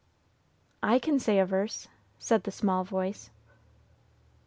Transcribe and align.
"I 0.81 0.97
can 0.97 1.19
say 1.19 1.37
a 1.37 1.45
verse," 1.45 1.87
said 2.17 2.41
the 2.43 2.51
small 2.51 2.83
voice. 2.83 3.29